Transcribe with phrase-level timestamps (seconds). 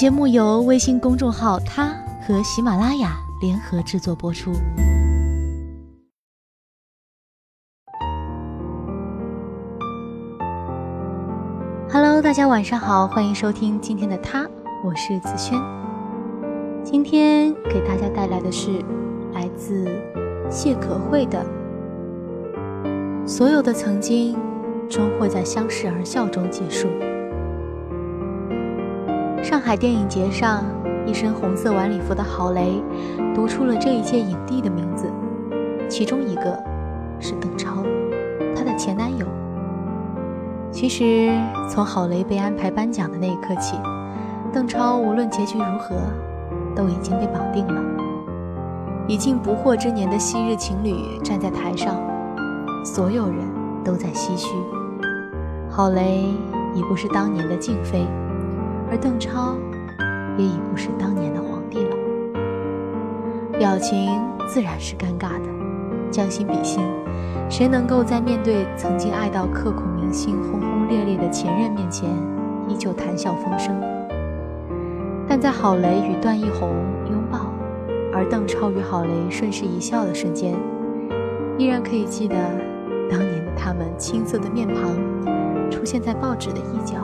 [0.00, 1.94] 节目由微信公众号“他”
[2.26, 4.50] 和喜马拉雅联合制作播出。
[11.92, 14.48] Hello，大家晚上好，欢迎收听今天的他，
[14.82, 15.60] 我是子轩。
[16.82, 18.82] 今天给大家带来的是
[19.34, 19.86] 来自
[20.48, 21.44] 谢可慧的
[23.28, 24.34] 《所有的曾经
[24.88, 26.88] 终会在相视而笑中结束》。
[29.50, 30.64] 上海电影节上，
[31.04, 32.80] 一身红色晚礼服的郝蕾
[33.34, 35.10] 读出了这一届影帝的名字，
[35.88, 36.56] 其中一个
[37.18, 37.82] 是邓超，
[38.54, 39.26] 她的前男友。
[40.70, 41.32] 其实，
[41.68, 43.74] 从郝蕾被安排颁奖的那一刻起，
[44.52, 45.96] 邓超无论结局如何，
[46.76, 47.82] 都已经被绑定了。
[49.08, 51.96] 已经不惑之年的昔日情侣站在台上，
[52.84, 53.38] 所有人
[53.82, 54.54] 都在唏嘘，
[55.68, 56.22] 郝蕾
[56.72, 58.06] 已不是当年的静妃。
[58.90, 59.56] 而邓超
[60.36, 61.96] 也已不是当年的皇帝了，
[63.58, 65.48] 表情自然是尴尬的。
[66.10, 66.82] 将心比心，
[67.48, 72.10] 谁能够在面对曾经爱到刻骨铭心、轰轰烈烈的前任面前，
[72.66, 73.80] 依旧谈笑风生？
[75.28, 76.68] 但在郝蕾与段奕宏
[77.08, 77.52] 拥抱，
[78.12, 80.52] 而邓超与郝蕾顺势一笑的瞬间，
[81.56, 82.34] 依然可以记得
[83.08, 86.96] 当年的他们青涩的面庞，出现在报纸的一角，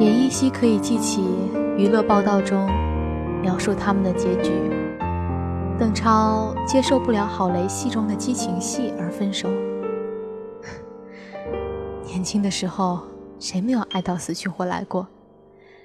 [0.00, 1.22] 也依稀可以记起
[1.76, 2.66] 娱乐报道中
[3.42, 4.50] 描述他们的结局。
[5.78, 9.50] 邓超接受不了郝蕾戏中的激情戏而分手。
[12.06, 13.00] 年轻的时候，
[13.38, 15.06] 谁没有爱到死去活来过？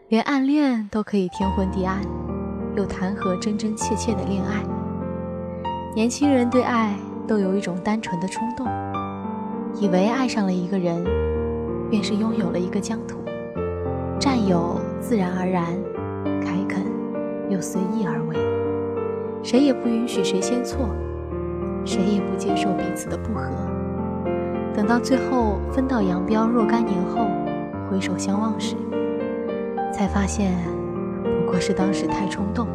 [0.08, 2.00] 连暗恋都可以天昏地暗，
[2.78, 4.64] 又谈何真真切切的恋爱？
[5.94, 6.96] 年轻人对爱
[7.28, 8.66] 都有一种单纯的冲动，
[9.78, 11.04] 以为爱上了一个人，
[11.90, 13.18] 便是拥有了一个疆土。
[14.20, 15.66] 占有自然而然，
[16.42, 16.84] 开垦
[17.50, 18.36] 又随意而为，
[19.44, 20.90] 谁也不允许谁先错，
[21.84, 23.50] 谁也不接受彼此的不和。
[24.74, 27.28] 等到最后分道扬镳若干年后，
[27.90, 28.76] 回首相望时，
[29.94, 30.54] 才发现
[31.24, 32.68] 不过是当时太冲动。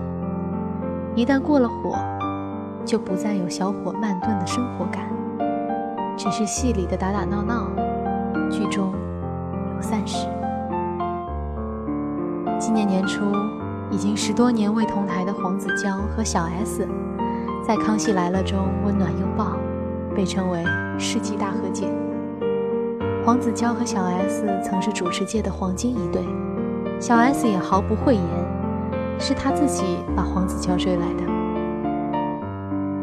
[1.15, 1.99] 一旦过了火，
[2.85, 5.11] 就不再有小火慢炖的生活感，
[6.17, 7.67] 只是戏里的打打闹闹，
[8.51, 8.93] 剧中
[9.77, 10.27] 有散时。
[12.61, 13.25] 今年年初，
[13.91, 16.87] 已经十多年未同台的黄子佼和小 S，
[17.67, 19.57] 在《康熙来了》中温暖拥抱，
[20.15, 20.63] 被称为
[20.99, 21.87] 世纪大和解。
[23.25, 26.23] 黄子佼和小 S 曾是主持界的黄金一对，
[27.01, 28.25] 小 S 也毫不讳言，
[29.19, 31.23] 是他自己把黄子佼追来的。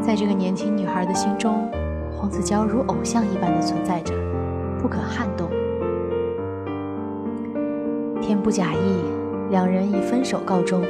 [0.04, 1.68] 在这个年轻女孩的心中，
[2.16, 4.14] 黄子佼如偶像一般的存在着，
[4.80, 5.50] 不可撼动。
[8.22, 9.17] 天不假意。
[9.50, 10.84] 两人以分手告终。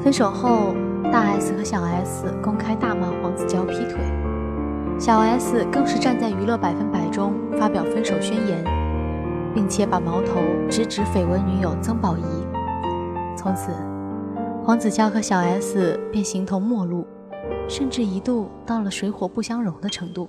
[0.00, 0.74] 分手后，
[1.12, 3.98] 大 S 和小 S 公开大骂黄子佼劈腿，
[4.98, 8.64] 小 S 更是站在娱乐百分百中发表分手宣言，
[9.54, 12.22] 并且把矛头直指绯闻女友曾宝仪。
[13.36, 13.70] 从此，
[14.64, 17.06] 黄子佼和小 S 便形同陌路，
[17.68, 20.28] 甚至一度到了水火不相容的程度。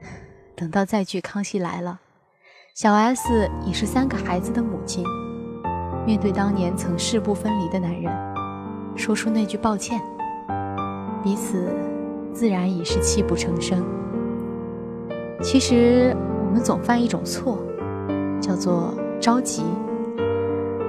[0.54, 2.00] 等到再聚《康熙来了》，
[2.78, 5.04] 小 S 已是三个孩子的母亲。
[6.04, 8.12] 面对当年曾誓不分离的男人，
[8.96, 10.00] 说出那句抱歉，
[11.22, 11.68] 彼此
[12.32, 13.84] 自然已是泣不成声。
[15.40, 16.12] 其实
[16.44, 17.58] 我们总犯一种错，
[18.40, 19.62] 叫做着急。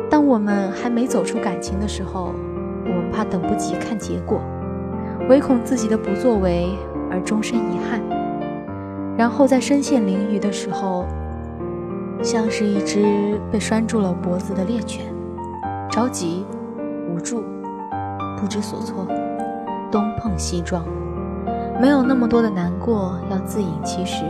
[0.09, 2.34] 当我们还没走出感情的时候，
[2.84, 4.41] 我们怕等不及看结果，
[5.30, 6.69] 唯恐自己的不作为
[7.12, 8.01] 而终身遗憾，
[9.16, 11.06] 然后在身陷囹圄的时候。
[12.23, 15.13] 像是一只被拴住了脖子的猎犬，
[15.91, 16.45] 着急、
[17.09, 17.44] 无助、
[18.39, 19.06] 不知所措，
[19.91, 20.85] 东碰西撞，
[21.81, 24.24] 没有那么多的难过要自饮其食。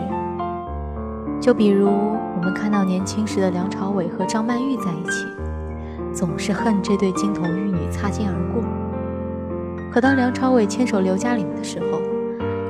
[1.40, 5.28] 就比如我们看到年轻时的梁朝伟和张曼玉在一起，
[6.12, 8.64] 总是恨这对金童玉女擦肩而过；
[9.94, 12.02] 可当梁朝伟牵手刘嘉玲的时候，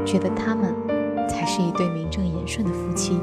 [0.03, 0.75] 觉得他们
[1.29, 3.21] 才是一对名正言顺的夫妻。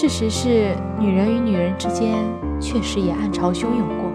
[0.00, 2.14] 事实是，女人与女人之间
[2.60, 4.08] 确实也暗潮汹涌过。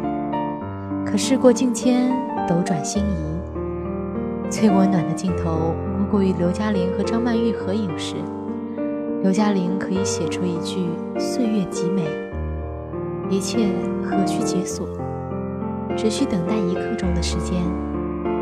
[1.06, 2.10] 可事过境迁，
[2.48, 8.16] 斗转星移，最温暖的镜头莫过于刘嘉玲和张曼玉合影时，
[9.24, 10.88] 刘嘉玲可以写出一句
[11.20, 12.04] “岁月极美”，
[13.30, 13.68] 一切
[14.06, 14.88] 何须解锁，
[15.98, 17.62] 只需等待一刻钟的时间，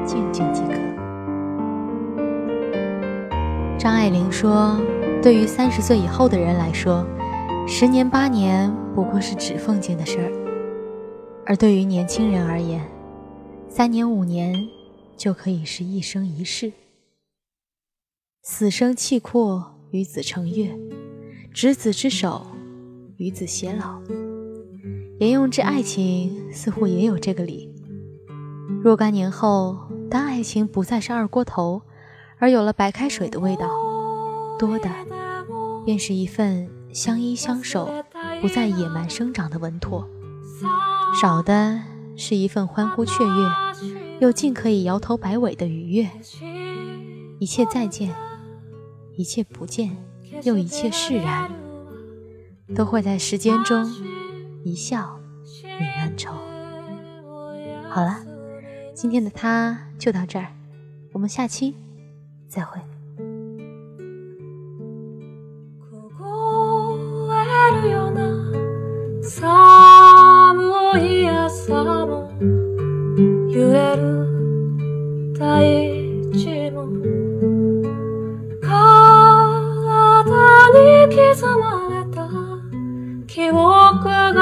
[0.06, 0.74] 静静即可。
[3.80, 4.78] 张爱玲说
[5.24, 7.04] ：“对于三十岁以后的人来说。”
[7.74, 10.30] 十年八年不过是指缝间的事儿，
[11.46, 12.86] 而对于年轻人而言，
[13.70, 14.68] 三年五年
[15.16, 16.74] 就可以是一生一世。
[18.44, 20.78] 死生契阔，与子成悦，
[21.54, 22.46] 执子之手，
[23.16, 24.02] 与子偕老。
[25.22, 27.74] 沿用之爱情似乎也有这个理。
[28.84, 29.78] 若干年后，
[30.10, 31.82] 当爱情不再是二锅头，
[32.38, 33.70] 而有了白开水的味道，
[34.60, 34.90] 多的
[35.86, 37.90] 便是一份相依相守、
[38.42, 40.06] 不再野蛮生长的稳妥；
[41.20, 41.82] 少的
[42.18, 43.52] 是一份欢呼雀跃，
[44.20, 46.10] 又尽可以摇头摆尾的愉悦。
[47.40, 48.16] 一切再见，
[49.16, 49.96] 一切不见，
[50.44, 51.52] 又一切释然，
[52.76, 53.90] 都会在时间中
[54.64, 56.34] 一笑泯恩仇。
[57.90, 58.26] 好了。
[58.94, 60.54] 今天的他就到这儿，
[61.14, 61.76] 我们下期
[62.48, 62.80] 再会。
[69.34, 72.30] 寒い朝も
[73.50, 74.28] 揺れる
[75.40, 75.40] 大
[76.34, 76.84] 地も
[78.62, 78.68] 体
[80.76, 82.18] に刻まれた
[83.26, 83.56] 記憶
[84.04, 84.42] が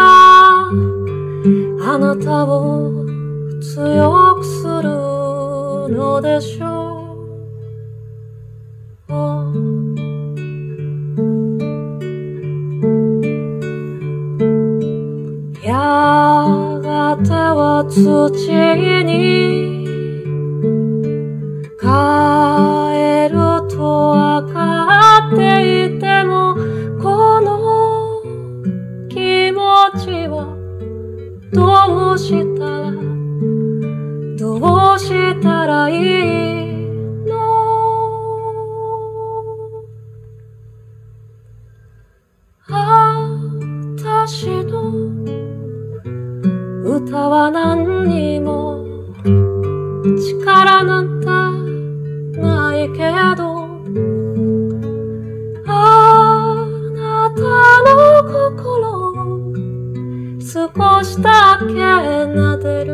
[0.72, 3.06] あなたを
[3.62, 4.90] 強くする
[5.96, 6.79] のでしょう。
[17.86, 18.30] 土
[19.04, 19.86] に
[21.80, 21.86] 帰
[23.30, 26.56] るとわかっていても
[27.02, 28.22] この
[29.10, 29.60] 気持
[29.98, 30.56] ちは
[31.54, 32.92] どうしたら
[34.38, 36.69] どうしたらいい
[50.50, 51.28] 力なんて
[52.40, 53.46] ないけど
[55.68, 56.66] あ
[56.96, 57.42] なた
[57.86, 57.94] の
[58.50, 58.80] 心
[59.12, 59.14] を
[60.42, 60.50] 少
[61.04, 62.90] しだけ撫でる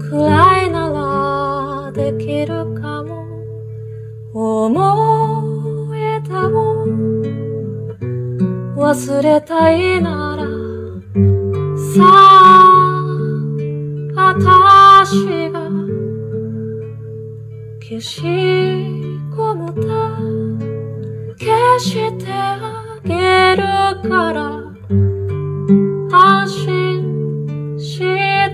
[0.00, 3.12] くらいならできるかも
[4.34, 6.50] 思い出を
[8.76, 10.42] 忘れたいなら
[11.94, 12.31] さあ
[17.92, 19.82] 消し込むた
[21.36, 23.62] 消してあげる
[24.08, 24.64] から
[26.10, 28.50] 安心して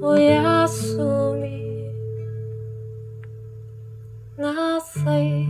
[0.00, 1.92] おやすみ。
[4.38, 5.46] なさい。